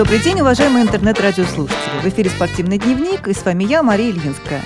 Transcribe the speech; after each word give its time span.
Добрый 0.00 0.18
день, 0.18 0.40
уважаемые 0.40 0.86
интернет-радиослушатели. 0.86 2.00
В 2.02 2.06
эфире 2.06 2.30
«Спортивный 2.30 2.78
дневник» 2.78 3.28
и 3.28 3.34
с 3.34 3.44
вами 3.44 3.64
я, 3.64 3.82
Мария 3.82 4.10
Ильинская. 4.10 4.62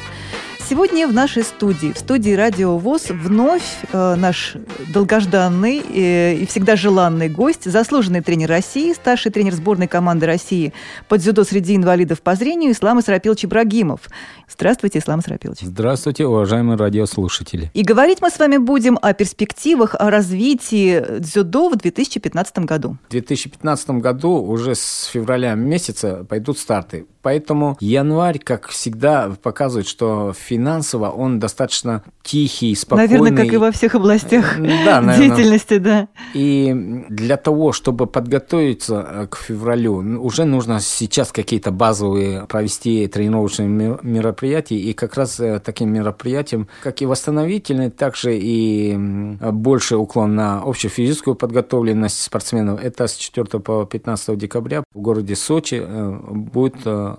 Сегодня 0.66 1.06
в 1.06 1.12
нашей 1.12 1.42
студии, 1.42 1.92
в 1.92 1.98
студии 1.98 2.32
Радио 2.32 2.79
ВОЗ, 2.79 3.11
вновь 3.11 3.82
э, 3.92 4.14
наш 4.14 4.56
долгожданный 4.88 5.79
э, 5.79 6.37
и 6.37 6.46
всегда 6.46 6.74
желанный 6.74 7.29
гость, 7.29 7.71
заслуженный 7.71 8.22
тренер 8.22 8.48
России, 8.48 8.94
старший 8.94 9.30
тренер 9.30 9.53
сборной 9.53 9.88
команды 9.88 10.24
России 10.24 10.72
под 11.06 11.21
дзюдо 11.21 11.44
среди 11.44 11.76
инвалидов 11.76 12.22
по 12.22 12.35
зрению 12.35 12.72
Ислам 12.72 12.98
Исрапилович 13.01 13.44
Ибрагимов. 13.44 14.08
Здравствуйте, 14.48 15.01
Ислам 15.01 15.21
Исрапилович. 15.21 15.61
Здравствуйте, 15.61 16.27
уважаемые 16.27 16.78
радиослушатели. 16.78 17.70
И 17.74 17.83
говорить 17.83 18.23
мы 18.23 18.30
с 18.30 18.38
вами 18.38 18.56
будем 18.56 18.98
о 19.02 19.12
перспективах, 19.12 19.95
о 19.95 20.09
развитии 20.09 21.19
дзюдо 21.19 21.69
в 21.69 21.77
2015 21.77 22.60
году. 22.60 22.97
В 23.09 23.11
2015 23.11 23.91
году 23.91 24.42
уже 24.42 24.75
с 24.75 25.11
февраля 25.12 25.53
месяца 25.53 26.25
пойдут 26.27 26.59
старты. 26.59 27.05
Поэтому 27.24 27.78
январь, 27.80 28.38
как 28.38 28.69
всегда, 28.69 29.33
показывает, 29.42 29.88
что 29.88 30.34
финансово 30.38 31.09
он 31.09 31.41
достаточно 31.41 32.02
тихий, 32.23 32.74
спокойный. 32.74 33.09
Наверное, 33.09 33.45
как 33.45 33.50
и 33.55 33.56
во 33.56 33.73
всех 33.73 33.95
областях 33.95 34.59
да, 34.59 35.16
деятельности, 35.16 35.78
да. 35.78 36.09
И 36.34 37.05
для 37.09 37.38
того, 37.38 37.73
чтобы 37.73 38.06
подготовиться 38.06 39.06
э, 39.09 39.27
к 39.28 39.37
февралю, 39.38 39.95
уже 40.23 40.45
нужно 40.45 40.80
сейчас 40.80 41.33
какие-то 41.33 41.70
базовые 41.70 42.45
провести 42.45 43.06
тренировочные 43.06 43.69
мероприятия. 44.02 44.77
И 44.77 44.92
как 44.92 45.14
раз 45.14 45.41
э, 45.41 45.61
таким 45.64 45.95
мероприятием, 45.95 46.69
как 46.83 47.00
и 47.00 47.06
восстановительный, 47.06 47.91
также 47.91 48.36
и 48.36 48.95
больше 48.97 49.97
уклон 49.97 50.34
на 50.34 50.61
общую 50.62 50.91
физическую 50.91 51.36
подготовленность 51.36 52.20
спортсменов. 52.22 52.84
Это 52.84 53.06
с 53.06 53.14
4 53.14 53.47
по 53.61 53.86
15 53.86 54.36
декабря 54.36 54.84
в 54.92 55.00
городе 55.00 55.36
Сочи 55.36 55.81
э, 55.83 56.19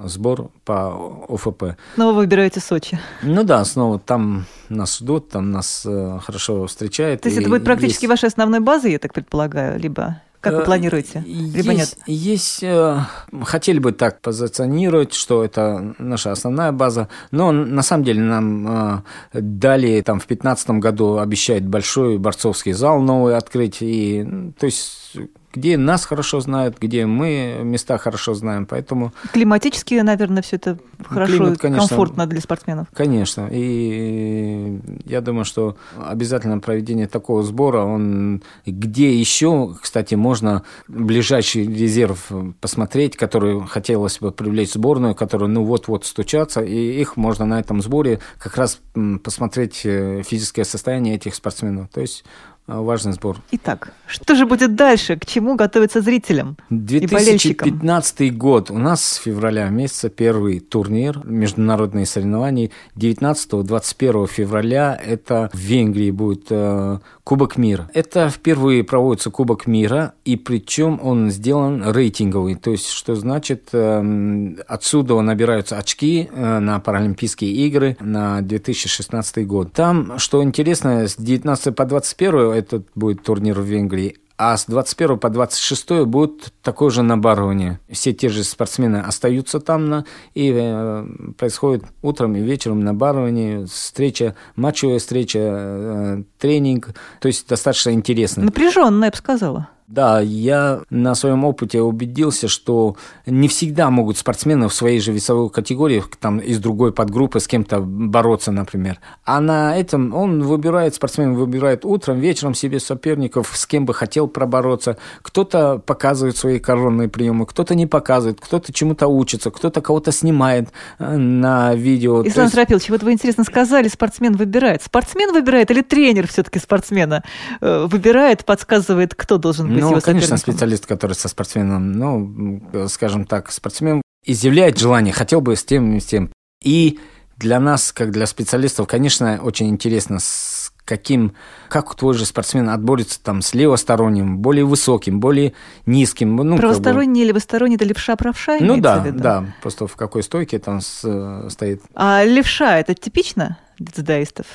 сбор 0.04 0.50
по 0.64 1.26
ОФП. 1.30 1.78
Снова 1.96 2.14
выбираете 2.14 2.60
Сочи? 2.60 3.00
Ну 3.22 3.44
да, 3.44 3.64
снова 3.66 4.00
там 4.00 4.46
нас 4.70 4.98
ждут, 4.98 5.30
там 5.30 5.52
нас 5.52 5.86
э, 5.86 6.20
хорошо 6.24 6.66
встречают. 6.68 7.22
То 7.22 7.30
есть 7.30 7.40
это 7.40 7.50
будет 7.50 7.64
практически 7.64 8.06
есть... 8.06 8.10
вашей 8.10 8.30
основной 8.30 8.60
базой, 8.60 8.92
я 8.92 9.00
так 9.00 9.14
предполагаю, 9.14 9.80
либо 9.80 10.22
как 10.42 10.54
вы 10.54 10.60
э, 10.62 10.66
планируете? 10.66 11.24
Либо 11.26 11.72
есть, 11.72 11.98
нет? 11.98 11.98
Есть, 12.06 12.64
э, 12.64 13.00
хотели 13.44 13.80
бы 13.80 13.92
так 13.92 14.22
позиционировать, 14.22 15.14
что 15.14 15.44
это 15.44 15.96
наша 15.98 16.32
основная 16.32 16.72
база, 16.72 17.10
но 17.32 17.52
на 17.52 17.82
самом 17.82 18.04
деле 18.04 18.22
нам 18.22 19.04
дали 19.34 20.02
там 20.02 20.20
в 20.20 20.28
2015 20.28 20.70
году 20.72 21.18
обещают 21.18 21.64
большой 21.64 22.18
борцовский 22.18 22.74
зал 22.74 23.02
новый 23.02 23.36
открыть, 23.36 23.78
и 23.82 24.54
то 24.60 24.66
есть 24.66 25.18
где 25.56 25.78
нас 25.78 26.06
хорошо 26.06 26.40
знают, 26.42 26.78
где 26.80 27.06
мы 27.06 27.60
места 27.64 27.98
хорошо 27.98 28.34
знаем, 28.34 28.66
поэтому... 28.66 29.14
Климатически, 29.32 29.96
наверное, 29.96 30.42
все 30.42 30.58
это 30.58 30.78
хорошо, 31.04 31.38
Климат, 31.38 31.60
конечно, 31.60 31.88
комфортно 31.88 32.28
для 32.28 32.42
спортсменов. 32.42 32.88
Конечно, 32.94 33.50
и 33.52 34.80
я 35.06 35.22
думаю, 35.22 35.46
что 35.46 35.78
обязательно 35.98 36.60
проведение 36.60 37.08
такого 37.08 37.44
сбора, 37.44 37.82
он 37.82 38.44
где 38.66 39.18
еще, 39.18 39.76
кстати, 39.82 40.16
можно 40.16 40.64
ближайший 40.88 41.66
резерв 41.66 42.32
посмотреть, 42.60 43.16
который 43.16 43.66
хотелось 43.68 44.20
бы 44.20 44.32
привлечь 44.32 44.74
сборную, 44.74 45.16
которые, 45.16 45.50
ну, 45.50 45.64
вот-вот 45.64 46.06
стучатся, 46.06 46.62
и 46.62 47.00
их 47.00 47.18
можно 47.18 47.46
на 47.46 47.60
этом 47.60 47.82
сборе 47.82 48.20
как 48.38 48.58
раз 48.58 48.80
посмотреть 49.24 49.82
э, 49.86 50.24
физическое 50.24 50.64
состояние 50.66 51.16
этих 51.16 51.36
спортсменов. 51.36 51.90
То 51.90 52.02
есть 52.02 52.24
важный 52.68 53.14
сбор. 53.14 53.38
Итак, 53.52 53.94
что 54.08 54.36
же 54.36 54.46
будет 54.46 54.76
дальше? 54.76 55.18
К 55.18 55.26
чему 55.26 55.56
готовиться 55.56 56.02
зрителям 56.02 56.58
2015 56.70 58.22
и 58.22 58.30
год. 58.32 58.72
У 58.72 58.78
нас 58.78 59.04
с 59.04 59.16
февраля 59.16 59.70
месяца 59.70 60.10
первый 60.10 60.60
турнир, 60.60 61.22
международные 61.24 62.06
соревнования. 62.06 62.72
19-21 62.96 64.28
февраля 64.28 65.00
это 65.04 65.50
в 65.54 65.58
Венгрии 65.58 66.12
будет 66.12 66.48
э, 66.50 67.00
Кубок 67.24 67.58
мира. 67.58 67.90
Это 67.94 68.30
впервые 68.30 68.84
проводится 68.84 69.32
Кубок 69.32 69.66
мира, 69.66 70.14
и 70.26 70.36
причем 70.36 71.00
он 71.02 71.32
сделан 71.32 71.84
рейтинговый. 71.92 72.56
То 72.56 72.72
есть, 72.72 72.90
что 72.90 73.16
значит, 73.16 73.70
э, 73.74 74.56
отсюда 74.68 75.20
набираются 75.22 75.78
очки 75.78 76.30
э, 76.32 76.60
на 76.60 76.80
Паралимпийские 76.80 77.52
игры 77.52 77.98
на 78.00 78.42
2016 78.42 79.48
год. 79.48 79.74
Там, 79.74 80.20
что 80.20 80.44
интересно, 80.44 81.08
с 81.08 81.16
19 81.16 81.76
по 81.76 81.86
21 81.86 82.55
этот 82.56 82.88
будет 82.96 83.24
турнир 83.24 83.60
в 83.60 83.64
Венгрии, 83.64 84.18
а 84.38 84.58
с 84.58 84.66
21 84.66 85.18
по 85.18 85.30
26 85.30 86.06
будет 86.06 86.54
такое 86.62 86.90
же 86.90 87.04
набарывание. 87.04 87.80
Все 87.90 88.14
те 88.14 88.28
же 88.28 88.44
спортсмены 88.44 88.98
остаются 88.98 89.60
там, 89.60 89.88
на, 89.88 90.06
и 90.34 90.52
э, 90.54 91.08
происходит 91.38 91.86
утром 92.02 92.36
и 92.36 92.42
вечером 92.42 92.82
набарывание, 92.82 93.66
встреча, 93.66 94.36
матчевая 94.58 95.00
встреча, 95.00 95.40
э, 95.42 96.24
тренинг. 96.46 96.90
То 97.20 97.28
есть 97.28 97.48
достаточно 97.48 97.90
интересно. 97.90 98.44
Напряженно, 98.44 99.06
я 99.06 99.12
бы 99.12 99.18
сказала. 99.18 99.70
Да, 99.88 100.20
я 100.20 100.82
на 100.90 101.14
своем 101.14 101.46
опыте 101.46 101.80
убедился, 101.82 102.48
что 102.48 102.96
не 103.28 103.48
всегда 103.48 103.92
могут 103.92 104.18
спортсмены 104.18 104.68
в 104.68 104.74
своей 104.74 105.00
же 105.00 105.12
весовой 105.12 105.52
категории, 105.52 106.04
там, 106.20 106.40
из 106.40 106.58
другой 106.58 106.92
подгруппы 106.92 107.40
с 107.40 107.48
кем-то 107.48 107.82
бороться, 107.82 108.52
например. 108.52 109.00
А 109.26 109.40
на 109.40 109.78
этом 109.78 110.16
он 110.16 110.42
выбирает, 110.42 110.96
спортсмен 110.96 111.36
выбирает 111.36 111.86
утром, 111.86 112.20
вечером 112.20 112.56
себе 112.56 112.80
соперников, 112.80 113.52
с 113.54 113.68
кем 113.68 113.86
бы 113.86 113.94
хотел 113.94 114.28
пробороться. 114.28 114.98
Кто-то 115.22 115.78
показывает 115.78 116.36
свои 116.36 116.58
коронные 116.58 117.08
приемы, 117.08 117.46
кто-то 117.46 117.76
не 117.76 117.86
показывает, 117.86 118.42
кто-то 118.42 118.74
чему-то 118.74 119.08
учится, 119.08 119.52
кто-то 119.52 119.82
кого-то 119.82 120.12
снимает 120.12 120.70
э, 120.98 121.16
на 121.16 121.76
видео. 121.76 122.28
Ислам 122.28 122.46
есть... 122.46 122.56
Срапилович, 122.56 122.90
вот 122.90 123.04
вы 123.04 123.12
интересно 123.12 123.44
сказали, 123.44 123.88
спортсмен 123.88 124.36
выбирает. 124.36 124.82
Спортсмен 124.82 125.32
выбирает 125.32 125.70
или 125.70 125.82
тренер 125.82 126.26
все-таки 126.36 126.60
спортсмена 126.60 127.24
э, 127.62 127.86
выбирает, 127.90 128.46
подсказывает, 128.46 129.16
кто 129.16 129.38
должен 129.38 129.70
быть 129.70 129.82
ну, 129.82 130.02
конечно, 130.02 130.38
специалист, 130.38 130.86
который 130.86 131.14
со 131.14 131.30
спортсменом, 131.30 131.94
ну, 131.94 132.62
скажем 132.90 133.26
так, 133.26 133.52
спортсмен 133.52 134.02
изъявляет 134.26 134.78
желание, 134.78 135.14
хотел 135.14 135.40
бы 135.40 135.56
с 135.56 135.64
тем 135.64 135.96
и 135.96 136.00
с 136.00 136.06
тем. 136.06 136.30
И 136.62 137.00
для 137.38 137.60
нас, 137.60 137.94
как 137.94 138.12
для 138.12 138.26
специалистов, 138.26 138.88
конечно, 138.88 139.40
очень 139.42 139.70
интересно, 139.70 140.20
с 140.20 140.74
каким, 140.84 141.34
как 141.70 141.94
твой 141.96 142.14
же 142.14 142.26
спортсмен 142.26 142.70
отборется 142.70 143.22
там 143.22 143.42
с 143.42 143.54
левосторонним, 143.54 144.38
более 144.38 144.66
высоким, 144.66 145.20
более 145.20 145.54
низким. 145.86 146.36
Ну, 146.36 146.58
Правосторонний 146.58 147.22
как 147.22 147.26
бы... 147.26 147.30
левосторонний, 147.30 147.76
это 147.76 147.86
левша-правша? 147.86 148.58
Ну 148.60 148.78
да, 148.78 149.00
да, 149.00 149.46
просто 149.62 149.88
в 149.88 149.96
какой 149.96 150.22
стойке 150.24 150.60
там 150.60 150.82
стоит. 150.82 151.82
А 151.96 152.24
левша, 152.24 152.78
это 152.78 152.94
типично 152.94 153.58
для 153.80 153.92
дзюдоистов? 153.94 154.46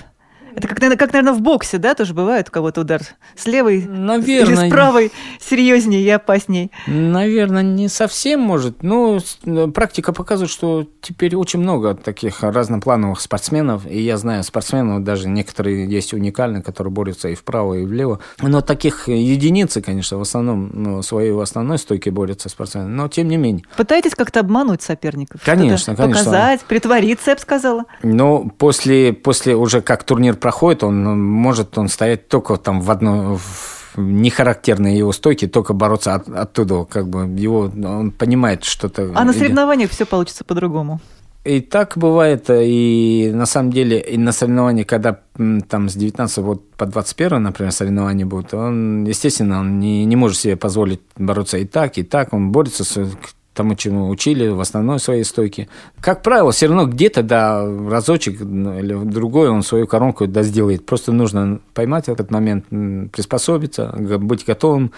Это 0.55 0.69
как, 0.69 0.81
наверное, 0.81 0.99
как, 0.99 1.13
наверное, 1.13 1.35
в 1.35 1.41
боксе, 1.41 1.79
да, 1.79 1.95
тоже 1.95 2.15
бывает 2.15 2.49
у 2.49 2.53
кого-то 2.53 2.83
удар 2.83 3.03
с 3.37 3.47
левой 3.47 3.85
наверное, 3.87 4.57
или 4.57 4.69
с 4.69 4.71
правой 4.71 5.13
серьезнее 5.41 6.03
и 6.03 6.11
опасней? 6.11 6.71
Наверное, 6.87 7.63
не 7.63 7.89
совсем 7.89 8.41
может. 8.41 8.83
Но 8.83 9.19
э, 9.45 9.67
практика 9.69 10.13
показывает, 10.13 10.51
что 10.51 10.87
теперь 11.01 11.37
очень 11.37 11.61
много 11.61 11.95
таких 11.95 12.43
разноплановых 12.43 13.21
спортсменов. 13.21 13.87
И 13.87 14.01
я 14.01 14.17
знаю 14.17 14.43
спортсменов, 14.45 15.05
даже 15.05 15.29
некоторые 15.29 15.89
есть 15.89 16.13
уникальные, 16.13 16.63
которые 16.63 16.93
борются 16.93 17.29
и 17.29 17.35
вправо, 17.35 17.75
и 17.75 17.85
влево. 17.85 18.21
Но 18.41 18.61
таких 18.61 19.09
единицы, 19.09 19.81
конечно, 19.81 20.19
в 20.19 20.23
основном 20.23 20.71
ну, 20.73 21.03
своей 21.03 21.31
в 21.31 21.41
основной 21.41 21.79
стойке 21.79 22.11
борются 22.11 22.49
спортсмены. 22.49 22.89
Но 22.89 23.09
тем 23.09 23.29
не 23.29 23.37
менее. 23.37 23.65
Пытаетесь 23.77 24.15
как-то 24.15 24.41
обмануть 24.41 24.83
соперников? 24.83 25.41
Конечно, 25.45 25.95
конечно. 25.95 26.25
Показать, 26.25 26.61
притвориться, 26.63 27.31
я 27.31 27.37
бы 27.37 27.41
сказала. 27.41 27.85
Но 28.03 28.51
после, 28.59 29.13
после 29.13 29.55
уже 29.55 29.81
как 29.81 30.05
турнир 30.05 30.37
проходит, 30.41 30.83
он 30.83 31.23
может 31.23 31.79
он 31.79 31.89
стоять 31.89 32.29
только 32.29 32.57
там 32.57 32.81
в 32.81 32.91
одной 32.91 33.37
в 33.37 33.81
нехарактерные 33.97 34.97
его 34.97 35.13
стойки, 35.13 35.47
только 35.47 35.73
бороться 35.73 36.15
от, 36.15 36.29
оттуда, 36.29 36.85
как 36.85 37.09
бы 37.09 37.23
его 37.41 37.71
он 37.85 38.13
понимает 38.13 38.65
что-то. 38.65 39.13
А 39.15 39.25
на 39.25 39.33
соревнованиях 39.33 39.91
все 39.91 40.07
получится 40.07 40.45
по-другому. 40.45 41.01
И 41.43 41.61
так 41.61 41.95
бывает, 41.97 42.51
и 42.51 43.31
на 43.33 43.47
самом 43.47 43.73
деле, 43.73 43.99
и 43.99 44.19
на 44.19 44.31
соревнованиях, 44.33 44.87
когда 44.87 45.21
там 45.69 45.89
с 45.89 45.95
19 45.95 46.39
вот 46.39 46.71
по 46.73 46.85
21, 46.85 47.43
например, 47.43 47.73
соревнования 47.73 48.27
будут, 48.27 48.53
он, 48.53 49.05
естественно, 49.05 49.61
он 49.61 49.81
не, 49.81 50.05
не 50.05 50.17
может 50.17 50.37
себе 50.37 50.57
позволить 50.57 51.01
бороться 51.17 51.57
и 51.57 51.65
так, 51.65 51.97
и 51.97 52.03
так, 52.03 52.35
он 52.35 52.53
борется 52.53 52.85
с 52.85 53.11
тому, 53.55 53.75
чему 53.75 54.09
учили 54.09 54.49
в 54.49 54.61
основной 54.61 55.01
своей 55.01 55.25
стойке. 55.25 55.69
Как 56.01 56.23
правило, 56.23 56.53
все 56.53 56.67
равно 56.67 56.87
где-то, 56.87 57.23
да, 57.23 57.65
разочек 57.65 58.41
или 58.41 59.05
другой 59.05 59.49
он 59.49 59.63
свою 59.63 59.87
коронку 59.87 60.27
да, 60.27 60.43
сделает. 60.43 60.87
Просто 60.87 61.13
нужно 61.13 61.61
поймать 61.75 62.09
этот 62.09 62.31
момент, 62.31 62.67
приспособиться, 63.13 63.95
быть 63.99 64.45
готовым. 64.47 64.93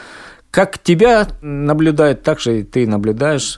Как 0.51 0.79
тебя 0.79 1.29
наблюдают, 1.41 2.23
так 2.23 2.41
же 2.41 2.61
и 2.61 2.63
ты 2.63 2.87
наблюдаешь 2.87 3.57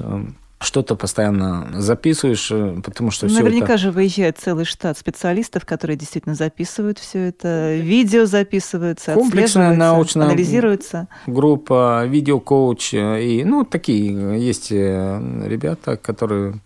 что-то 0.64 0.96
постоянно 0.96 1.68
записываешь, 1.80 2.50
э, 2.50 2.80
потому 2.84 3.10
что 3.10 3.26
Наверняка 3.26 3.74
это... 3.74 3.78
же 3.78 3.90
выезжает 3.90 4.38
целый 4.38 4.64
штат 4.64 4.98
специалистов, 4.98 5.64
которые 5.64 5.96
действительно 5.96 6.34
записывают 6.34 6.98
все 6.98 7.28
это, 7.28 7.76
видео 7.76 8.26
записываются, 8.26 9.14
комплексная 9.14 9.74
научная 9.74 10.26
анализируется. 10.26 11.08
группа, 11.26 12.04
видеокоуч 12.06 12.94
и 12.94 13.42
ну 13.44 13.64
такие 13.64 14.44
есть 14.44 14.70
ребята, 14.70 15.96
которые 15.96 16.60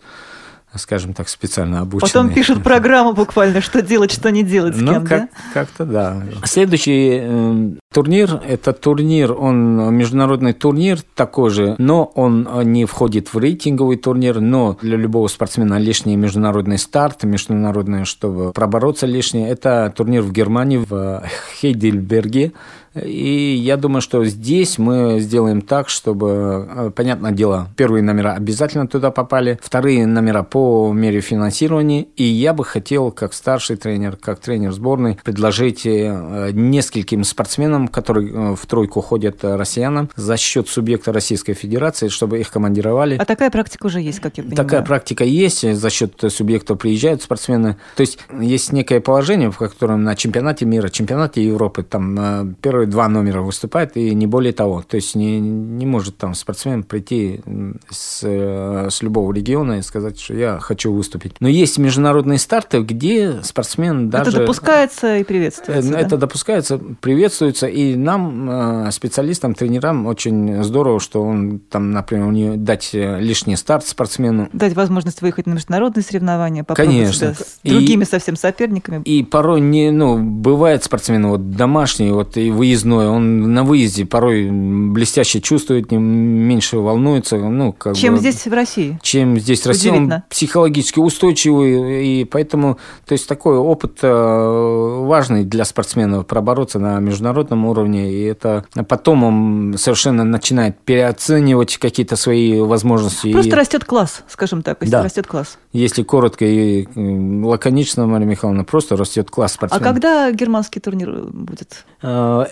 скажем 0.75 1.15
так, 1.15 1.29
специально 1.29 1.81
обученные. 1.81 2.13
Потом 2.13 2.33
пишут 2.33 2.63
программу 2.63 3.13
буквально, 3.15 3.61
что 3.61 3.83
делать, 3.83 4.13
что 4.13 4.31
не 4.31 4.43
делать 4.43 4.77
с 4.77 4.81
ну, 4.81 4.93
кем, 4.93 5.07
как, 5.07 5.21
да? 5.21 5.29
Как-то 5.55 5.85
да. 5.85 6.23
Следующий 6.45 7.21
э, 7.23 7.71
турнир, 7.93 8.41
это 8.47 8.73
турнир, 8.73 9.33
он 9.33 9.95
международный 9.95 10.53
турнир 10.53 11.01
такой 11.15 11.51
же, 11.51 11.75
но 11.79 12.05
он 12.15 12.49
не 12.65 12.85
входит 12.85 13.33
в 13.33 13.39
рейтинговый 13.39 13.97
турнир, 13.97 14.41
но 14.41 14.77
для 14.83 14.97
любого 14.97 15.29
спортсмена 15.29 15.79
лишний 15.79 16.17
международный 16.17 16.79
старт, 16.79 17.25
международный, 17.25 18.05
чтобы 18.05 18.53
пробороться 18.53 19.07
лишнее, 19.07 19.49
это 19.49 19.93
турнир 19.97 20.23
в 20.23 20.33
Германии, 20.33 20.79
в 20.79 21.23
Хейдельберге, 21.61 22.53
и 23.05 23.55
я 23.55 23.77
думаю, 23.77 24.01
что 24.01 24.25
здесь 24.25 24.79
мы 24.79 25.21
сделаем 25.21 25.63
так, 25.63 25.89
чтобы, 25.89 26.67
э, 26.69 26.91
понятное 26.95 27.33
дело, 27.33 27.69
первые 27.77 28.03
номера 28.03 28.35
обязательно 28.35 28.87
туда 28.87 29.11
попали, 29.11 29.59
вторые 29.63 30.07
номера 30.07 30.43
по 30.43 30.93
мере 30.93 31.21
финансирования. 31.21 32.07
И 32.17 32.25
я 32.25 32.53
бы 32.53 32.65
хотел, 32.65 33.11
как 33.11 33.33
старший 33.35 33.77
тренер, 33.77 34.17
как 34.17 34.41
тренер 34.41 34.73
сборной, 34.73 35.19
предложить 35.23 35.87
э, 35.87 36.51
нескольким 36.53 37.25
спортсменам, 37.25 37.89
которые 37.89 38.33
э, 38.33 38.57
в 38.57 38.67
тройку 38.67 39.01
ходят 39.01 39.39
россиянам, 39.43 40.11
за 40.17 40.37
счет 40.37 40.69
субъекта 40.69 41.13
Российской 41.13 41.55
Федерации, 41.55 42.09
чтобы 42.09 42.41
их 42.41 42.51
командировали. 42.51 43.17
А 43.17 43.25
такая 43.25 43.51
практика 43.51 43.87
уже 43.87 44.01
есть, 44.01 44.21
как 44.21 44.37
я 44.39 44.43
понимаю? 44.43 44.57
Такая 44.57 44.83
практика 44.83 45.25
есть, 45.25 45.73
за 45.73 45.91
счет 45.91 46.13
субъекта 46.29 46.75
приезжают 46.75 47.23
спортсмены. 47.23 47.77
То 47.97 48.01
есть 48.01 48.19
есть 48.41 48.73
некое 48.73 49.01
положение, 49.01 49.51
в 49.51 49.59
котором 49.59 50.05
на 50.05 50.17
чемпионате 50.17 50.65
мира, 50.65 50.89
чемпионате 50.89 51.45
Европы, 51.45 51.83
там 51.83 52.55
первые 52.61 52.88
два 52.89 53.09
номера 53.09 53.43
выступает, 53.43 53.97
и 53.97 54.15
не 54.15 54.27
более 54.27 54.53
того. 54.53 54.83
То 54.83 54.97
есть 54.97 55.15
не, 55.15 55.41
не 55.41 55.87
может 55.87 56.17
там 56.17 56.35
спортсмен 56.35 56.83
прийти 56.83 57.41
с, 57.91 58.23
с 58.23 59.03
любого 59.03 59.33
региона 59.33 59.79
и 59.79 59.83
сказать, 59.83 60.19
что 60.19 60.35
я 60.35 60.59
хочу 60.59 60.93
выступить. 60.93 61.35
Но 61.41 61.49
есть 61.49 61.79
международные 61.79 62.39
старты, 62.39 62.81
где 62.83 63.43
спортсмен 63.43 64.11
даже... 64.11 64.31
Это 64.31 64.41
допускается 64.41 65.19
и 65.19 65.25
приветствуется. 65.25 65.97
Это 65.97 66.11
да? 66.11 66.17
допускается, 66.17 66.79
приветствуется, 67.01 67.67
и 67.67 67.97
нам, 67.97 68.87
э, 68.87 68.91
специалистам, 68.93 69.55
тренерам, 69.55 70.07
очень 70.07 70.63
здорово, 70.63 71.01
что 71.01 71.23
он 71.23 71.59
там, 71.59 71.91
например, 71.91 72.33
не 72.33 72.57
дать 72.57 72.91
лишний 72.93 73.57
старт 73.57 73.87
спортсмену. 73.87 74.49
Дать 74.53 74.75
возможность 74.75 75.23
выехать 75.23 75.47
на 75.47 75.55
международные 75.55 76.03
соревнования, 76.03 76.65
попробовать 76.65 76.99
Конечно. 76.99 77.35
с 77.35 77.61
другими 77.63 78.05
и, 78.05 78.07
совсем 78.07 78.37
соперниками. 78.37 79.03
И 79.05 79.23
порой 79.23 79.61
не, 79.61 79.91
ну, 79.91 80.19
бывает 80.19 80.85
спортсмен 80.85 81.27
вот 81.27 81.51
домашний, 81.51 82.11
вот 82.11 82.37
и 82.37 82.51
выезд 82.51 82.78
выездной, 82.79 83.09
он 83.09 83.53
на 83.55 83.65
выезде 83.65 84.07
порой 84.07 84.49
блестяще 84.51 85.41
чувствует, 85.41 85.91
меньше 85.91 86.79
волнуется. 86.79 87.37
Ну, 87.37 87.73
как 87.73 87.97
чем 87.97 88.15
бы, 88.15 88.21
здесь 88.21 88.47
в 88.47 88.53
России? 88.53 88.99
Чем 89.03 89.39
здесь 89.39 89.63
в 89.63 89.67
России. 89.67 89.91
Он 89.91 90.13
психологически 90.29 90.99
устойчивый, 90.99 92.07
и 92.07 92.25
поэтому, 92.25 92.79
то 93.07 93.13
есть 93.13 93.29
такой 93.29 93.57
опыт 93.57 93.99
э, 94.03 95.05
важный 95.07 95.45
для 95.45 95.65
спортсмена 95.65 96.23
пробороться 96.23 96.79
на 96.79 96.99
международном 97.01 97.67
уровне, 97.67 98.13
и 98.13 98.23
это 98.23 98.65
потом 98.89 99.25
он 99.25 99.75
совершенно 99.79 100.25
начинает 100.25 100.79
переоценивать 100.81 101.79
какие-то 101.79 102.17
свои 102.17 102.61
возможности. 102.61 103.33
Просто 103.33 103.51
и... 103.51 103.59
растет 103.59 103.85
класс, 103.85 104.23
скажем 104.29 104.63
так, 104.63 104.79
если 104.81 104.93
да. 104.93 105.03
растет 105.03 105.27
класс. 105.27 105.59
Если 105.73 106.03
коротко 106.03 106.45
и 106.45 106.87
лаконично, 106.97 108.07
Мария 108.07 108.29
Михайловна, 108.29 108.65
просто 108.65 108.97
растет 108.97 109.31
класс 109.31 109.55
спортсмена. 109.55 109.85
А 109.85 109.93
когда 109.93 110.31
германский 110.33 110.81
турнир 110.81 111.27
будет? 111.33 111.85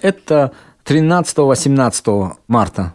Это 0.07 0.53
13-18 0.85 2.37
марта. 2.47 2.95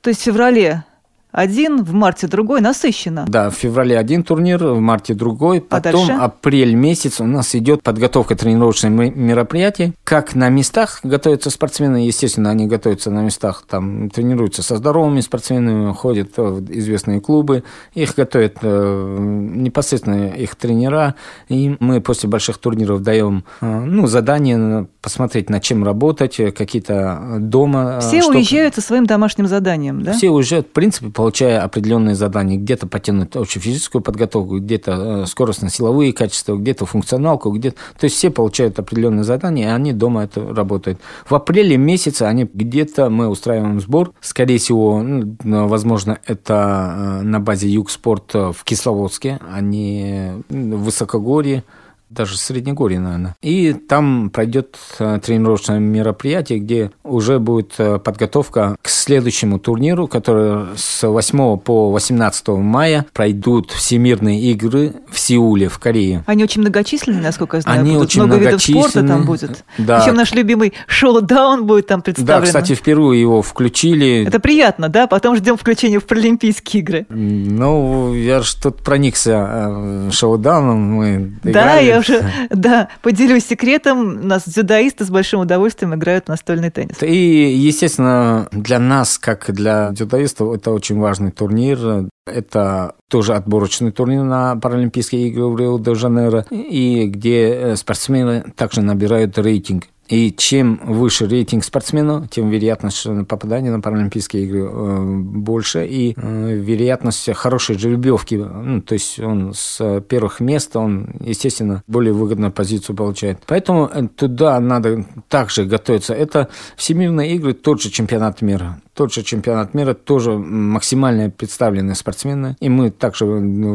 То 0.00 0.10
есть 0.10 0.20
в 0.20 0.24
феврале 0.24 0.84
один, 1.34 1.82
в 1.82 1.92
марте 1.92 2.28
другой, 2.28 2.60
насыщенно. 2.60 3.24
Да, 3.26 3.50
в 3.50 3.54
феврале 3.54 3.98
один 3.98 4.22
турнир, 4.22 4.64
в 4.64 4.78
марте 4.78 5.14
другой. 5.14 5.58
А 5.58 5.80
Потом 5.80 6.06
дальше? 6.06 6.22
апрель 6.22 6.74
месяц 6.74 7.20
у 7.20 7.26
нас 7.26 7.56
идет 7.56 7.82
подготовка 7.82 8.36
тренировочных 8.36 8.92
мероприятий. 9.16 9.94
Как 10.04 10.36
на 10.36 10.48
местах 10.48 11.00
готовятся 11.02 11.50
спортсмены, 11.50 12.06
естественно, 12.06 12.50
они 12.50 12.68
готовятся 12.68 13.10
на 13.10 13.22
местах, 13.22 13.64
там 13.68 14.10
тренируются 14.10 14.62
со 14.62 14.76
здоровыми 14.76 15.20
спортсменами, 15.20 15.92
ходят 15.92 16.36
в 16.36 16.72
известные 16.72 17.20
клубы, 17.20 17.64
их 17.94 18.14
готовят 18.14 18.58
э, 18.62 19.16
непосредственно 19.18 20.28
их 20.28 20.54
тренера, 20.54 21.16
и 21.48 21.76
мы 21.80 22.00
после 22.00 22.28
больших 22.28 22.58
турниров 22.58 23.02
даем 23.02 23.44
э, 23.60 23.66
ну, 23.66 24.06
задание 24.06 24.86
посмотреть, 25.02 25.50
над 25.50 25.64
чем 25.64 25.82
работать, 25.82 26.36
какие-то 26.36 27.38
дома. 27.40 27.98
Все 27.98 28.22
что... 28.22 28.30
уезжают 28.30 28.76
со 28.76 28.80
своим 28.80 29.04
домашним 29.04 29.48
заданием, 29.48 30.02
да? 30.04 30.12
Все 30.12 30.30
уезжают, 30.30 30.68
в 30.68 30.70
принципе, 30.70 31.10
получая 31.24 31.62
определенные 31.62 32.14
задания, 32.14 32.58
где-то 32.58 32.86
потянуть 32.86 33.34
общую 33.34 33.62
физическую 33.62 34.02
подготовку, 34.02 34.58
где-то 34.58 35.24
скоростно-силовые 35.24 36.12
качества, 36.12 36.54
где-то 36.54 36.84
функционалку, 36.84 37.50
где-то... 37.50 37.76
То 37.98 38.04
есть 38.04 38.16
все 38.16 38.28
получают 38.28 38.78
определенные 38.78 39.24
задания, 39.24 39.68
и 39.68 39.70
они 39.70 39.94
дома 39.94 40.24
это 40.24 40.46
работают. 40.54 40.98
В 41.26 41.34
апреле 41.34 41.78
месяце 41.78 42.24
они 42.24 42.46
где-то, 42.52 43.08
мы 43.08 43.28
устраиваем 43.28 43.80
сбор, 43.80 44.12
скорее 44.20 44.58
всего, 44.58 45.02
ну, 45.02 45.66
возможно, 45.66 46.18
это 46.26 47.20
на 47.22 47.40
базе 47.40 47.70
Югспорт 47.70 48.34
в 48.34 48.56
Кисловодске, 48.62 49.40
они 49.50 50.32
в 50.50 50.84
Высокогорье, 50.84 51.64
даже 52.10 52.36
Среднегорье, 52.36 53.00
наверное. 53.00 53.34
И 53.42 53.72
там 53.72 54.30
пройдет 54.30 54.76
э, 54.98 55.18
тренировочное 55.22 55.78
мероприятие, 55.78 56.60
где 56.60 56.90
уже 57.02 57.38
будет 57.38 57.74
э, 57.78 57.98
подготовка 57.98 58.76
к 58.80 58.88
следующему 58.88 59.58
турниру, 59.58 60.06
который 60.06 60.76
с 60.76 61.06
8 61.06 61.58
по 61.58 61.90
18 61.90 62.48
мая 62.48 63.06
пройдут 63.12 63.70
всемирные 63.72 64.40
игры 64.52 64.94
в 65.10 65.18
Сеуле, 65.18 65.68
в 65.68 65.78
Корее. 65.78 66.22
Они 66.26 66.44
очень 66.44 66.60
многочисленные, 66.60 67.22
насколько 67.22 67.56
я 67.56 67.60
знаю. 67.62 67.80
Они 67.80 67.92
будут. 67.94 68.08
очень 68.08 68.22
Много 68.22 68.36
видов 68.36 68.62
спорта 68.62 69.06
там 69.06 69.24
будет. 69.24 69.64
Да. 69.78 70.00
Причем 70.00 70.16
наш 70.16 70.32
любимый 70.32 70.72
шоу-даун 70.86 71.66
будет 71.66 71.88
там 71.88 72.02
представлен. 72.02 72.40
Да, 72.40 72.46
кстати, 72.46 72.74
впервые 72.74 73.20
его 73.20 73.42
включили. 73.42 74.24
Это 74.26 74.38
приятно, 74.40 74.88
да? 74.88 75.06
Потом 75.06 75.36
ждем 75.36 75.56
включения 75.56 75.98
в 75.98 76.04
Паралимпийские 76.04 76.82
игры. 76.82 77.06
Ну, 77.08 78.14
я 78.14 78.40
же 78.40 78.54
тут 78.62 78.78
проникся 78.82 79.48
э, 79.48 80.10
шоу-дауном. 80.12 80.78
Мы 80.78 81.32
да, 81.42 81.50
играли. 81.50 81.86
я 81.86 81.93
уже 81.98 82.24
да, 82.50 82.88
поделюсь 83.02 83.46
секретом. 83.46 84.22
У 84.22 84.26
нас 84.26 84.48
дзюдоисты 84.48 85.04
с 85.04 85.10
большим 85.10 85.40
удовольствием 85.40 85.94
играют 85.94 86.26
в 86.26 86.28
настольный 86.28 86.70
теннис. 86.70 87.02
И, 87.02 87.54
естественно, 87.56 88.48
для 88.52 88.78
нас, 88.78 89.18
как 89.18 89.52
для 89.52 89.90
дзюдоистов, 89.90 90.54
это 90.54 90.70
очень 90.70 90.98
важный 90.98 91.30
турнир. 91.30 92.08
Это 92.26 92.94
тоже 93.08 93.34
отборочный 93.34 93.92
турнир 93.92 94.22
на 94.22 94.56
Паралимпийские 94.56 95.28
игры 95.28 95.46
в 95.46 95.58
Рио-де-Жанейро, 95.58 96.46
и 96.50 97.06
где 97.06 97.76
спортсмены 97.76 98.44
также 98.56 98.80
набирают 98.80 99.36
рейтинг. 99.38 99.84
И 100.08 100.32
чем 100.32 100.80
выше 100.84 101.26
рейтинг 101.26 101.64
спортсмена, 101.64 102.28
тем 102.30 102.50
вероятность 102.50 103.06
попадания 103.26 103.70
на 103.70 103.80
Паралимпийские 103.80 104.44
игры 104.44 104.68
э, 104.70 105.04
больше, 105.04 105.86
и 105.86 106.14
э, 106.16 106.54
вероятность 106.54 107.32
хорошей 107.34 107.78
жеребьевки, 107.78 108.34
ну, 108.34 108.82
то 108.82 108.92
есть 108.92 109.18
он 109.18 109.52
с 109.54 110.00
первых 110.08 110.40
мест, 110.40 110.76
он, 110.76 111.14
естественно, 111.20 111.82
более 111.86 112.12
выгодную 112.12 112.52
позицию 112.52 112.96
получает. 112.96 113.38
Поэтому 113.46 113.90
туда 114.16 114.60
надо 114.60 115.06
также 115.28 115.64
готовиться. 115.64 116.12
Это 116.12 116.48
всемирные 116.76 117.34
игры, 117.34 117.54
тот 117.54 117.80
же 117.80 117.90
чемпионат 117.90 118.42
мира. 118.42 118.80
Тот 118.94 119.12
же 119.12 119.22
чемпионат 119.22 119.74
мира, 119.74 119.94
тоже 119.94 120.32
максимально 120.38 121.30
представленные 121.30 121.94
спортсмены. 121.96 122.56
И 122.60 122.68
мы 122.68 122.90
также 122.90 123.26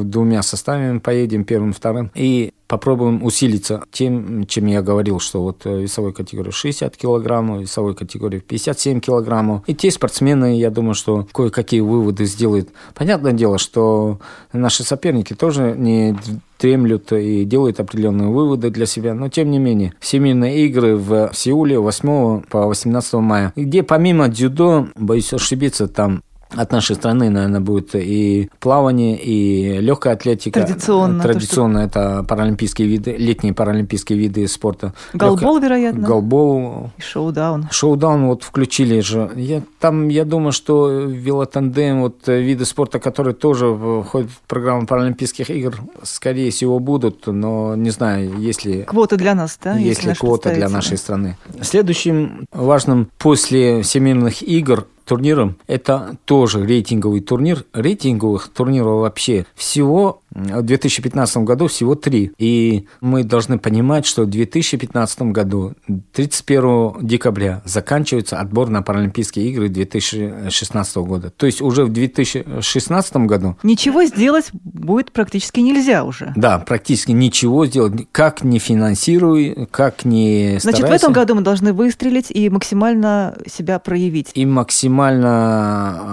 двумя 0.03 0.41
составами 0.41 0.99
поедем, 0.99 1.43
первым, 1.43 1.73
вторым. 1.73 2.09
И 2.15 2.53
попробуем 2.67 3.23
усилиться 3.23 3.83
тем, 3.91 4.45
чем 4.45 4.67
я 4.67 4.81
говорил, 4.81 5.19
что 5.19 5.41
вот 5.41 5.65
весовой 5.65 6.13
категории 6.13 6.51
60 6.51 6.95
килограммов, 6.95 7.61
весовой 7.61 7.95
категории 7.95 8.39
57 8.39 9.01
килограммов. 9.01 9.63
И 9.67 9.75
те 9.75 9.91
спортсмены, 9.91 10.57
я 10.57 10.69
думаю, 10.69 10.93
что 10.93 11.27
кое-какие 11.33 11.81
выводы 11.81 12.25
сделают. 12.25 12.69
Понятное 12.93 13.33
дело, 13.33 13.57
что 13.57 14.19
наши 14.53 14.83
соперники 14.83 15.33
тоже 15.33 15.75
не 15.77 16.15
дремлют 16.59 17.11
и 17.11 17.45
делают 17.45 17.79
определенные 17.79 18.29
выводы 18.29 18.69
для 18.69 18.85
себя. 18.85 19.13
Но, 19.13 19.29
тем 19.29 19.51
не 19.51 19.59
менее, 19.59 19.93
всемирные 19.99 20.65
игры 20.65 20.95
в 20.95 21.31
Сеуле 21.33 21.79
8 21.79 22.41
по 22.49 22.67
18 22.67 23.13
мая, 23.15 23.53
где 23.55 23.83
помимо 23.83 24.27
дзюдо, 24.27 24.87
боюсь 24.95 25.33
ошибиться, 25.33 25.87
там 25.87 26.23
от 26.55 26.71
нашей 26.71 26.95
страны, 26.95 27.29
наверное, 27.29 27.59
будет 27.59 27.95
и 27.95 28.49
плавание, 28.59 29.17
и 29.17 29.79
легкая 29.79 30.13
атлетика. 30.13 30.61
Традиционно. 30.61 31.21
Традиционно 31.21 31.83
то, 31.83 31.89
что... 31.89 31.99
это 32.01 32.23
паралимпийские 32.23 32.87
виды, 32.87 33.15
летние 33.17 33.53
паралимпийские 33.53 34.17
виды 34.17 34.47
спорта. 34.47 34.93
Голбол, 35.13 35.55
Легко... 35.55 35.65
вероятно. 35.65 36.07
Голбол. 36.07 36.91
И 36.97 37.01
шоу-даун. 37.01 37.67
Шоу-даун 37.71 38.27
вот 38.27 38.43
включили 38.43 38.99
же. 39.01 39.31
Я, 39.35 39.61
там, 39.79 40.07
я 40.07 40.25
думаю, 40.25 40.51
что 40.51 40.89
велотандем, 40.89 42.01
вот 42.01 42.27
виды 42.27 42.65
спорта, 42.65 42.99
которые 42.99 43.35
тоже 43.35 43.67
входят 44.05 44.31
в 44.31 44.39
программу 44.47 44.87
Паралимпийских 44.87 45.49
игр, 45.49 45.77
скорее 46.03 46.51
всего, 46.51 46.79
будут, 46.79 47.27
но 47.27 47.75
не 47.75 47.91
знаю, 47.91 48.39
если... 48.39 48.81
Квоты 48.83 49.17
для 49.17 49.35
нас, 49.35 49.59
да? 49.63 49.77
Если, 49.77 50.09
если 50.09 50.19
квота 50.19 50.53
для 50.53 50.69
нашей 50.69 50.97
страны. 50.97 51.37
Следующим 51.61 52.47
важным 52.51 53.09
после 53.17 53.81
Всемирных 53.81 54.41
игр 54.41 54.87
турниром. 55.09 55.57
Это 55.65 56.15
тоже 56.25 56.63
рейтинговый 56.63 57.21
турнир. 57.21 57.65
Рейтинговых 57.73 58.47
турниров 58.49 59.01
вообще 59.01 59.45
всего 59.55 60.21
в 60.31 60.61
2015 60.61 61.37
году 61.37 61.67
всего 61.67 61.95
три. 61.95 62.31
И 62.37 62.87
мы 63.01 63.23
должны 63.23 63.57
понимать, 63.57 64.05
что 64.05 64.23
в 64.23 64.29
2015 64.29 65.21
году, 65.23 65.73
31 66.13 67.05
декабря, 67.05 67.61
заканчивается 67.65 68.39
отбор 68.39 68.69
на 68.69 68.81
Паралимпийские 68.81 69.49
игры 69.49 69.69
2016 69.69 70.97
года. 70.97 71.29
То 71.31 71.45
есть 71.45 71.61
уже 71.61 71.85
в 71.85 71.89
2016 71.91 73.15
году... 73.17 73.57
Ничего 73.63 74.03
сделать 74.03 74.49
будет 74.53 75.11
практически 75.11 75.59
нельзя 75.59 76.03
уже. 76.03 76.33
Да, 76.35 76.59
практически 76.59 77.11
ничего 77.11 77.65
сделать. 77.65 78.07
Как 78.11 78.43
не 78.43 78.59
финансируй, 78.59 79.67
как 79.71 80.05
не 80.05 80.57
Значит, 80.59 80.87
в 80.87 80.91
этом 80.91 81.13
году 81.13 81.35
мы 81.35 81.41
должны 81.41 81.73
выстрелить 81.73 82.27
и 82.29 82.49
максимально 82.49 83.37
себя 83.47 83.79
проявить. 83.79 84.31
И 84.33 84.45
максимально 84.45 85.29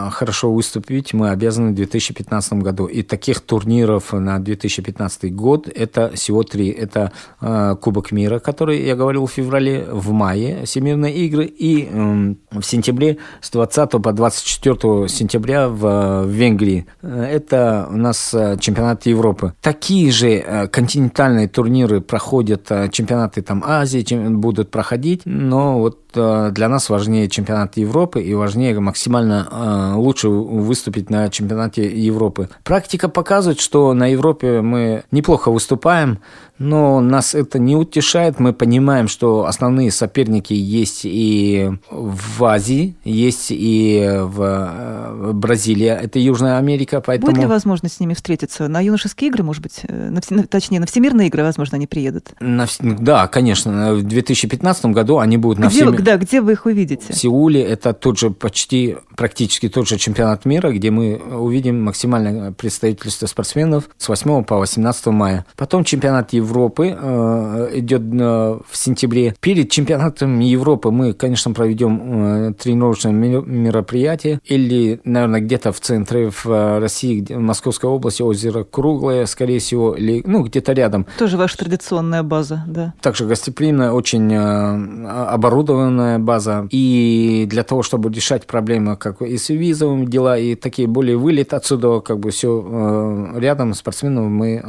а, 0.07 0.11
хорошо 0.11 0.53
выступить 0.53 1.13
мы 1.13 1.31
обязаны 1.31 1.73
в 1.73 1.75
2015 1.75 2.53
году. 2.55 2.87
И 2.87 3.03
таких 3.03 3.41
турниров 3.41 4.06
на 4.13 4.39
2015 4.39 5.35
год 5.35 5.69
это 5.69 6.11
всего 6.15 6.43
три. 6.43 6.69
Это 6.69 7.13
э, 7.41 7.77
Кубок 7.81 8.13
мира, 8.13 8.39
который 8.39 8.85
я 8.85 8.97
говорил 8.97 9.27
в 9.27 9.33
феврале, 9.33 9.87
в 9.91 10.13
мае 10.13 10.65
Всемирные 10.65 11.15
игры 11.15 11.45
и 11.45 11.89
э, 11.91 12.35
в 12.51 12.63
сентябре 12.63 13.19
с 13.41 13.51
20 13.51 13.91
по 13.91 14.13
24 14.13 15.09
сентября 15.09 15.69
в, 15.69 16.25
в 16.25 16.29
Венгрии. 16.29 16.87
Это 17.03 17.89
у 17.91 17.97
нас 17.97 18.35
э, 18.35 18.57
чемпионат 18.61 19.07
Европы. 19.07 19.55
Такие 19.61 20.11
же 20.11 20.29
э, 20.29 20.69
континентальные 20.69 21.49
турниры 21.49 22.01
проходят, 22.01 22.71
э, 22.71 22.89
чемпионаты 22.91 23.43
там 23.43 23.63
Азии 23.67 24.05
будут 24.29 24.71
проходить, 24.71 25.23
но 25.25 25.79
вот 25.79 26.01
для 26.17 26.69
нас 26.69 26.89
важнее 26.89 27.29
чемпионат 27.29 27.77
Европы 27.77 28.23
и 28.23 28.33
важнее 28.35 28.79
максимально 28.81 29.49
э, 29.51 29.95
лучше 29.97 30.29
выступить 30.29 31.11
на 31.11 31.29
чемпионате 31.29 31.87
Европы. 31.87 32.49
Практика 32.65 33.09
показывает, 33.09 33.61
что 33.61 33.93
на 33.97 34.07
Европе 34.07 34.61
мы 34.61 35.05
неплохо 35.11 35.51
выступаем, 35.51 36.19
но 36.59 37.01
нас 37.01 37.35
это 37.35 37.59
не 37.59 37.77
утешает. 37.77 38.41
Мы 38.41 38.53
понимаем, 38.53 39.09
что 39.09 39.47
основные 39.47 39.91
соперники 39.91 40.55
есть 40.55 41.03
и 41.05 41.71
в 41.91 42.45
Азии, 42.45 42.97
есть 43.05 43.49
и 43.51 44.09
в 44.23 44.41
э, 44.41 45.33
Бразилии, 45.33 45.87
это 45.87 46.19
Южная 46.19 46.59
Америка, 46.59 47.03
поэтому... 47.05 47.33
Будет 47.33 47.43
ли 47.43 47.47
возможность 47.47 47.97
с 47.97 48.01
ними 48.01 48.15
встретиться? 48.15 48.69
На 48.69 48.81
юношеские 48.81 49.29
игры, 49.29 49.43
может 49.43 49.63
быть, 49.63 49.81
э, 49.83 50.11
на, 50.11 50.45
точнее, 50.45 50.81
на 50.81 50.87
всемирные 50.87 51.29
игры, 51.29 51.43
возможно, 51.43 51.77
они 51.77 51.87
приедут? 51.87 52.29
На, 52.41 52.67
да, 52.81 53.27
конечно. 53.27 53.95
В 53.95 54.03
2015 54.03 54.87
году 54.87 55.19
они 55.19 55.37
будут 55.37 55.59
на 55.59 55.67
где, 55.67 55.85
всеми... 55.85 55.97
Да, 55.99 56.17
где 56.17 56.41
вы 56.41 56.53
их 56.53 56.65
увидите? 56.65 57.13
В 57.13 57.17
Сеуле 57.17 57.63
это 57.63 57.93
тот 57.93 58.19
же 58.19 58.31
почти, 58.31 58.97
практически 59.15 59.69
тот 59.69 59.87
же 59.89 59.99
чемпионат 59.99 60.45
мира, 60.45 60.71
где 60.71 60.91
мы 60.91 61.17
увидим 61.17 61.83
максимальное 61.83 62.53
представительство 62.53 63.27
спортсменов 63.27 63.86
с 63.99 64.09
8 64.09 64.45
по 64.45 64.59
18 64.59 65.07
мая. 65.07 65.45
Потом 65.57 65.85
чемпионат 65.85 66.33
Европы 66.33 66.57
Европы 66.67 66.97
э, 66.99 67.71
идет 67.79 68.03
э, 68.03 68.59
в 68.69 68.77
сентябре. 68.77 69.35
Перед 69.41 69.71
чемпионатом 69.71 70.41
Европы 70.41 70.91
мы, 70.91 71.13
конечно, 71.13 71.53
проведем 71.53 72.49
э, 72.49 72.53
тренировочное 72.55 73.13
мероприятие 73.13 74.41
или, 74.45 75.01
наверное, 75.05 75.41
где-то 75.41 75.73
в 75.73 75.81
центре 75.81 76.31
в 76.31 76.81
России, 76.81 77.25
в 77.29 77.39
Московской 77.41 77.91
области, 77.91 78.23
озеро 78.23 78.65
Круглое, 78.65 79.27
скорее 79.27 79.59
всего, 79.59 79.95
или, 79.95 80.23
ну, 80.27 80.43
где-то 80.45 80.73
рядом. 80.73 81.07
Тоже 81.19 81.37
ваша 81.37 81.59
традиционная 81.59 82.23
база, 82.23 82.65
да. 82.67 82.95
Также 83.01 83.27
гостеприимная, 83.27 83.93
очень 83.93 84.35
оборудованная 84.35 86.19
база. 86.19 86.67
И 86.71 87.47
для 87.49 87.63
того, 87.63 87.83
чтобы 87.83 88.11
решать 88.13 88.47
проблемы, 88.47 88.97
как 88.97 89.23
и 89.23 89.37
с 89.37 89.49
визовыми 89.49 90.07
дела, 90.07 90.39
и 90.39 90.55
такие 90.55 90.89
более 90.89 91.17
вылет 91.17 91.55
отсюда, 91.55 92.01
как 92.01 92.19
бы 92.19 92.31
все 92.31 93.33
рядом, 93.37 93.75
спортсменов 93.77 94.25
мы 94.27 94.63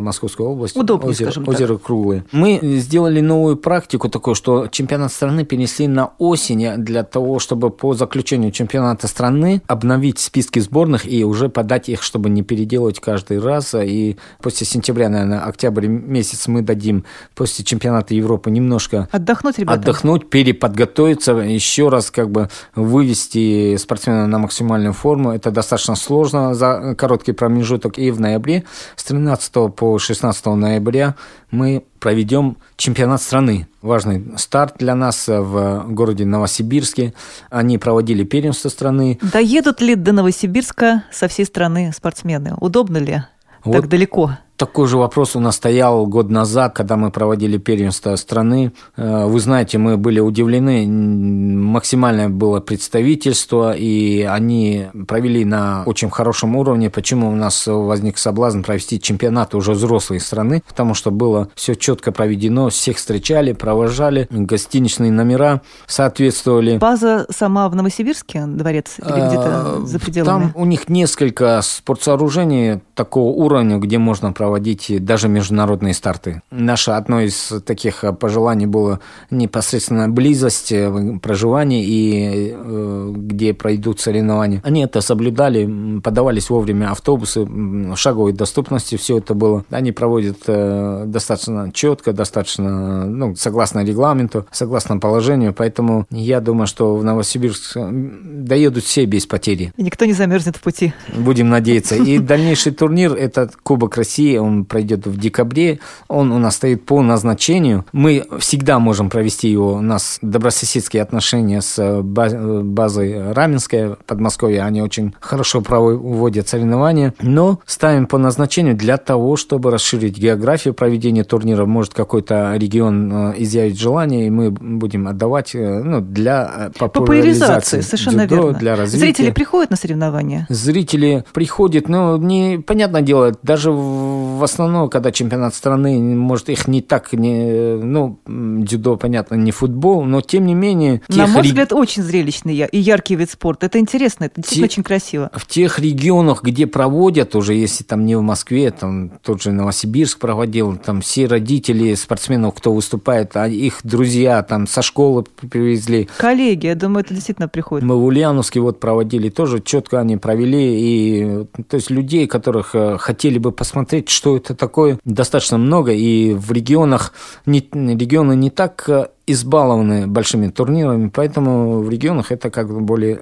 Московскую 0.00 0.48
область. 0.48 0.76
Удобно, 0.76 1.10
озеро, 1.10 1.30
скажем 1.30 1.48
озеро 1.48 1.74
так. 1.74 1.82
круглое. 1.82 2.24
Мы 2.32 2.58
сделали 2.62 3.20
новую 3.20 3.56
практику 3.56 4.08
такую, 4.08 4.34
что 4.34 4.68
чемпионат 4.68 5.12
страны 5.12 5.44
перенесли 5.44 5.88
на 5.88 6.12
осень 6.18 6.76
для 6.78 7.02
того, 7.02 7.38
чтобы 7.38 7.70
по 7.70 7.94
заключению 7.94 8.52
чемпионата 8.52 9.08
страны 9.08 9.62
обновить 9.66 10.18
списки 10.18 10.58
сборных 10.58 11.10
и 11.10 11.24
уже 11.24 11.48
подать 11.48 11.88
их, 11.88 12.02
чтобы 12.02 12.30
не 12.30 12.42
переделывать 12.42 13.00
каждый 13.00 13.38
раз. 13.38 13.74
И 13.74 14.16
после 14.40 14.66
сентября, 14.66 15.08
наверное, 15.08 15.40
октябрь 15.40 15.86
месяц 15.86 16.46
мы 16.48 16.62
дадим 16.62 17.04
после 17.34 17.64
чемпионата 17.64 18.14
Европы 18.14 18.50
немножко 18.50 19.08
отдохнуть, 19.10 19.58
ребята. 19.58 19.80
Отдохнуть, 19.80 20.30
переподготовиться, 20.30 21.32
еще 21.32 21.88
раз 21.88 22.10
как 22.10 22.30
бы 22.30 22.48
вывести 22.74 23.76
спортсмена 23.76 24.26
на 24.26 24.38
максимальную 24.38 24.92
форму. 24.92 25.32
Это 25.32 25.50
достаточно 25.50 25.96
сложно 25.96 26.54
за 26.54 26.94
короткий 26.96 27.32
промежуток. 27.32 27.98
И 27.98 28.10
в 28.10 28.20
ноябре, 28.20 28.51
с 28.96 29.04
13 29.04 29.74
по 29.74 29.98
16 29.98 30.46
ноября 30.46 31.14
мы 31.50 31.84
проведем 31.98 32.56
чемпионат 32.76 33.22
страны. 33.22 33.68
Важный 33.80 34.32
старт 34.36 34.74
для 34.78 34.94
нас 34.94 35.28
в 35.28 35.86
городе 35.88 36.24
Новосибирске. 36.24 37.14
Они 37.50 37.78
проводили 37.78 38.24
первенство 38.24 38.68
страны. 38.68 39.18
Доедут 39.22 39.80
ли 39.80 39.94
до 39.94 40.12
Новосибирска 40.12 41.04
со 41.12 41.28
всей 41.28 41.46
страны 41.46 41.92
спортсмены? 41.96 42.54
Удобно 42.60 42.98
ли 42.98 43.22
вот 43.64 43.72
так 43.72 43.88
далеко? 43.88 44.38
Такой 44.56 44.86
же 44.86 44.96
вопрос 44.96 45.34
у 45.34 45.40
нас 45.40 45.56
стоял 45.56 46.06
год 46.06 46.30
назад, 46.30 46.74
когда 46.74 46.96
мы 46.96 47.10
проводили 47.10 47.58
первенство 47.58 48.14
страны. 48.16 48.72
Э, 48.96 49.26
вы 49.26 49.40
знаете, 49.40 49.78
мы 49.78 49.96
были 49.96 50.20
удивлены, 50.20 50.86
максимальное 50.86 52.28
было 52.28 52.60
представительство, 52.60 53.74
и 53.74 54.22
они 54.22 54.86
провели 55.08 55.44
на 55.44 55.82
очень 55.86 56.10
хорошем 56.10 56.54
уровне. 56.54 56.90
Почему 56.90 57.30
у 57.30 57.34
нас 57.34 57.66
возник 57.66 58.18
соблазн 58.18 58.62
провести 58.62 59.00
чемпионат 59.00 59.54
уже 59.54 59.72
взрослой 59.72 60.20
страны? 60.20 60.62
Потому 60.68 60.94
что 60.94 61.10
было 61.10 61.48
все 61.56 61.74
четко 61.74 62.12
проведено, 62.12 62.68
всех 62.68 62.98
встречали, 62.98 63.52
провожали, 63.52 64.28
гостиничные 64.30 65.10
номера 65.10 65.62
соответствовали. 65.86 66.78
База 66.78 67.26
сама 67.30 67.68
в 67.68 67.74
Новосибирске, 67.74 68.44
дворец, 68.46 68.96
или 68.98 69.26
где-то 69.26 69.78
э, 69.82 69.86
за 69.86 69.98
пределами? 69.98 70.26
Там 70.26 70.52
у 70.54 70.64
них 70.64 70.88
несколько 70.88 71.60
спортсооружений 71.62 72.80
такого 72.94 73.30
уровня, 73.30 73.78
где 73.78 73.98
можно 73.98 74.32
проводить 74.32 74.51
проводить 74.52 75.02
даже 75.02 75.28
международные 75.28 75.94
старты. 75.94 76.42
Наше 76.50 76.90
одно 76.90 77.22
из 77.22 77.54
таких 77.64 78.04
пожеланий 78.20 78.66
было 78.66 79.00
непосредственно 79.30 80.10
близость 80.10 80.72
э, 80.72 81.18
проживания 81.22 81.82
и 81.82 82.54
э, 82.54 83.12
где 83.16 83.54
пройдут 83.54 84.00
соревнования. 84.00 84.60
Они 84.62 84.82
это 84.84 85.00
соблюдали, 85.00 86.00
подавались 86.00 86.50
вовремя 86.50 86.90
автобусы, 86.90 87.48
шаговой 87.96 88.34
доступности, 88.34 88.96
все 88.96 89.18
это 89.18 89.32
было. 89.32 89.64
Они 89.70 89.90
проводят 89.90 90.40
э, 90.48 91.04
достаточно 91.06 91.70
четко, 91.72 92.12
достаточно, 92.12 93.06
ну, 93.06 93.34
согласно 93.36 93.82
регламенту, 93.82 94.44
согласно 94.52 94.98
положению, 94.98 95.54
поэтому 95.54 96.06
я 96.10 96.40
думаю, 96.40 96.66
что 96.66 96.94
в 96.96 97.04
Новосибирск 97.04 97.78
доедут 97.78 98.84
все 98.84 99.06
без 99.06 99.24
потери. 99.24 99.72
И 99.78 99.82
никто 99.82 100.04
не 100.04 100.12
замерзнет 100.12 100.56
в 100.56 100.60
пути. 100.60 100.92
Будем 101.16 101.48
надеяться. 101.48 101.96
И 101.96 102.18
дальнейший 102.32 102.72
турнир– 102.72 103.14
это 103.16 103.50
Кубок 103.62 103.96
России, 103.96 104.31
он 104.40 104.64
пройдет 104.64 105.06
в 105.06 105.18
декабре, 105.18 105.80
он 106.08 106.32
у 106.32 106.38
нас 106.38 106.56
стоит 106.56 106.84
по 106.84 107.02
назначению. 107.02 107.84
Мы 107.92 108.24
всегда 108.38 108.78
можем 108.78 109.10
провести 109.10 109.48
его, 109.48 109.74
у 109.74 109.80
нас 109.80 110.18
добрососедские 110.22 111.02
отношения 111.02 111.60
с 111.60 112.02
базой 112.02 113.32
Раменская, 113.32 113.96
Подмосковье, 114.06 114.62
они 114.62 114.82
очень 114.82 115.14
хорошо 115.20 115.60
проводят 115.60 116.48
соревнования, 116.48 117.14
но 117.20 117.60
ставим 117.66 118.06
по 118.06 118.18
назначению 118.18 118.76
для 118.76 118.96
того, 118.96 119.36
чтобы 119.36 119.70
расширить 119.70 120.18
географию 120.18 120.74
проведения 120.74 121.24
турнира. 121.24 121.64
Может, 121.66 121.94
какой-то 121.94 122.54
регион 122.56 123.12
э, 123.12 123.34
изъявить 123.38 123.78
желание, 123.78 124.26
и 124.26 124.30
мы 124.30 124.50
будем 124.50 125.08
отдавать 125.08 125.54
э, 125.54 125.82
ну, 125.82 126.00
для 126.00 126.70
э, 126.74 126.88
популяризации. 126.88 127.80
Совершенно 127.80 128.26
дзюдо, 128.26 128.42
верно. 128.42 128.58
Для 128.58 128.76
развития. 128.76 129.06
Зрители 129.06 129.30
приходят 129.30 129.70
на 129.70 129.76
соревнования? 129.76 130.46
Зрители 130.48 131.24
приходят, 131.32 131.88
но 131.88 132.16
не, 132.16 132.58
понятное 132.58 133.02
дело, 133.02 133.32
даже 133.42 133.70
в 133.70 134.21
в 134.22 134.44
основном, 134.44 134.88
когда 134.88 135.12
чемпионат 135.12 135.54
страны, 135.54 135.98
может, 135.98 136.48
их 136.48 136.68
не 136.68 136.80
так, 136.80 137.12
не, 137.12 137.76
ну, 137.76 138.18
дзюдо, 138.26 138.96
понятно, 138.96 139.34
не 139.34 139.50
футбол, 139.50 140.04
но 140.04 140.20
тем 140.20 140.46
не 140.46 140.54
менее... 140.54 141.02
На 141.08 141.26
мой 141.26 141.42
взгляд, 141.42 141.72
очень 141.72 142.02
зрелищный 142.02 142.54
и 142.70 142.78
яркий 142.78 143.16
вид 143.16 143.30
спорта. 143.30 143.66
Это 143.66 143.78
интересно, 143.78 144.24
это 144.24 144.36
действительно 144.36 144.68
те... 144.68 144.72
очень 144.72 144.82
красиво. 144.82 145.30
В 145.34 145.46
тех 145.46 145.78
регионах, 145.78 146.42
где 146.42 146.66
проводят 146.66 147.34
уже, 147.34 147.54
если 147.54 147.84
там 147.84 148.04
не 148.04 148.16
в 148.16 148.22
Москве, 148.22 148.70
там 148.70 149.10
тот 149.22 149.42
же 149.42 149.52
Новосибирск 149.52 150.18
проводил, 150.18 150.76
там 150.76 151.00
все 151.00 151.26
родители 151.26 151.94
спортсменов, 151.94 152.54
кто 152.54 152.72
выступает, 152.72 153.36
а 153.36 153.48
их 153.48 153.80
друзья 153.84 154.42
там 154.42 154.66
со 154.66 154.82
школы 154.82 155.24
привезли. 155.50 156.08
Коллеги, 156.16 156.66
я 156.66 156.74
думаю, 156.74 157.04
это 157.04 157.14
действительно 157.14 157.48
приходит. 157.48 157.86
Мы 157.86 157.96
в 157.96 158.04
Ульяновске 158.04 158.60
вот 158.60 158.80
проводили 158.80 159.28
тоже, 159.28 159.60
четко 159.60 160.00
они 160.00 160.16
провели, 160.16 160.62
и 160.80 161.46
то 161.68 161.76
есть 161.76 161.90
людей, 161.90 162.26
которых 162.26 162.74
э, 162.74 162.96
хотели 162.98 163.38
бы 163.38 163.52
посмотреть, 163.52 164.08
что 164.12 164.36
это 164.36 164.54
такое, 164.54 164.98
достаточно 165.04 165.58
много, 165.58 165.92
и 165.92 166.34
в 166.34 166.52
регионах, 166.52 167.12
не, 167.46 167.60
регионы 167.60 168.34
не 168.36 168.50
так 168.50 168.84
э, 168.88 169.08
избалованы 169.26 170.06
большими 170.06 170.48
турнирами, 170.48 171.08
поэтому 171.08 171.80
в 171.80 171.90
регионах 171.90 172.32
это 172.32 172.50
как 172.50 172.68
бы 172.68 172.80
более, 172.80 173.20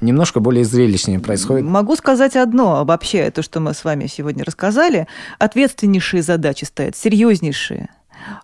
немножко 0.00 0.40
более 0.40 0.64
зрелищнее 0.64 1.20
происходит. 1.20 1.64
Могу 1.64 1.96
сказать 1.96 2.36
одно, 2.36 2.78
обобщая 2.78 3.30
то, 3.30 3.42
что 3.42 3.60
мы 3.60 3.74
с 3.74 3.84
вами 3.84 4.06
сегодня 4.06 4.44
рассказали. 4.44 5.06
Ответственнейшие 5.38 6.22
задачи 6.22 6.64
стоят, 6.64 6.96
серьезнейшие– 6.96 7.90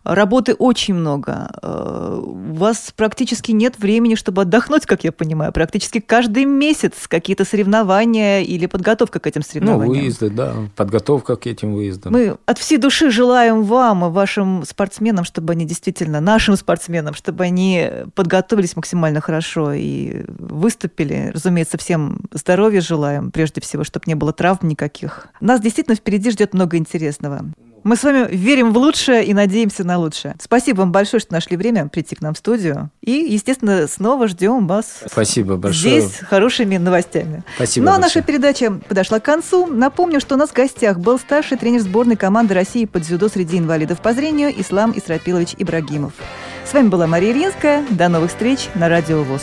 Работы 0.04 0.54
очень 0.54 0.94
много. 0.94 1.50
Э, 1.62 2.20
у 2.22 2.54
вас 2.54 2.92
практически 2.96 3.52
нет 3.52 3.78
времени, 3.78 4.14
чтобы 4.14 4.42
отдохнуть, 4.42 4.86
как 4.86 5.04
я 5.04 5.12
понимаю. 5.12 5.52
Практически 5.52 6.00
каждый 6.00 6.44
месяц 6.44 7.06
какие-то 7.08 7.44
соревнования 7.44 8.40
или 8.40 8.66
подготовка 8.66 9.20
к 9.20 9.26
этим 9.26 9.42
соревнованиям. 9.42 9.94
Ну, 9.94 10.00
выезды, 10.00 10.30
да, 10.30 10.54
подготовка 10.76 11.36
к 11.36 11.46
этим 11.46 11.74
выездам. 11.74 12.12
Мы 12.12 12.36
от 12.46 12.58
всей 12.58 12.78
души 12.78 13.10
желаем 13.10 13.62
вам 13.62 14.04
и 14.06 14.10
вашим 14.10 14.64
спортсменам, 14.64 15.24
чтобы 15.24 15.52
они 15.52 15.64
действительно, 15.64 16.20
нашим 16.20 16.56
спортсменам, 16.56 17.14
чтобы 17.14 17.44
они 17.44 17.88
подготовились 18.14 18.76
максимально 18.76 19.20
хорошо 19.20 19.72
и 19.72 20.24
выступили. 20.28 21.30
Разумеется, 21.32 21.78
всем 21.78 22.20
здоровья 22.32 22.80
желаем, 22.80 23.30
прежде 23.30 23.60
всего, 23.60 23.84
чтобы 23.84 24.04
не 24.06 24.14
было 24.14 24.32
травм 24.32 24.68
никаких. 24.68 25.28
Нас 25.40 25.60
действительно 25.60 25.96
впереди 25.96 26.30
ждет 26.30 26.54
много 26.54 26.76
интересного. 26.76 27.44
Мы 27.82 27.96
с 27.96 28.02
вами 28.04 28.28
верим 28.30 28.72
в 28.74 28.76
лучшее 28.78 29.24
и 29.24 29.32
надеемся 29.32 29.84
на 29.84 29.98
лучшее. 29.98 30.34
Спасибо 30.40 30.80
вам 30.80 30.92
большое, 30.92 31.20
что 31.20 31.32
нашли 31.32 31.56
время 31.56 31.88
прийти 31.88 32.14
к 32.14 32.20
нам 32.20 32.34
в 32.34 32.38
студию. 32.38 32.90
И, 33.00 33.12
естественно, 33.12 33.86
снова 33.88 34.28
ждем 34.28 34.66
вас 34.66 35.00
Спасибо 35.06 35.56
большое. 35.56 36.00
здесь 36.02 36.16
с 36.16 36.24
хорошими 36.24 36.76
новостями. 36.76 37.42
Спасибо 37.56 37.86
Ну, 37.86 37.90
а 37.92 37.94
большое. 37.94 38.14
наша 38.16 38.26
передача 38.26 38.70
подошла 38.86 39.18
к 39.18 39.24
концу. 39.24 39.66
Напомню, 39.66 40.20
что 40.20 40.34
у 40.34 40.38
нас 40.38 40.50
в 40.50 40.54
гостях 40.54 40.98
был 40.98 41.18
старший 41.18 41.56
тренер 41.56 41.80
сборной 41.80 42.16
команды 42.16 42.52
России 42.54 42.84
по 42.84 43.00
дзюдо 43.00 43.28
среди 43.28 43.56
инвалидов 43.58 44.00
по 44.00 44.12
зрению 44.12 44.52
Ислам 44.60 44.92
Исрапилович 44.96 45.54
Ибрагимов. 45.56 46.12
С 46.68 46.74
вами 46.74 46.88
была 46.88 47.06
Мария 47.06 47.32
Ильинская. 47.32 47.84
До 47.90 48.08
новых 48.08 48.30
встреч 48.30 48.68
на 48.74 48.88
Радио 48.90 49.22
ВОЗ. 49.22 49.42